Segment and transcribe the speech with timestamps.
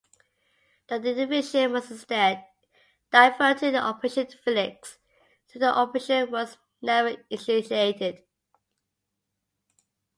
[0.87, 2.47] The Division was instead
[3.11, 4.97] diverted to Operation Felix
[5.53, 8.23] though the operation was never initiated.